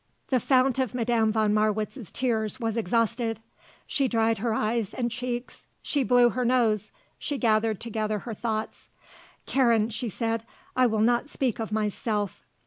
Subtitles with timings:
[0.29, 3.39] The fount of Madame von Marwitz's tears was exhausted.
[3.85, 5.67] She dried her eyes and cheeks.
[5.83, 6.91] She blew her nose.
[7.19, 8.89] She gathered together her thoughts.
[9.45, 10.43] "Karen," she said,
[10.75, 12.41] "I will not speak of myself.